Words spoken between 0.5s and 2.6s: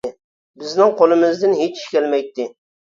بىزنىڭ قولىمىزدىن ھېچ ئىش كەلمەيتتى.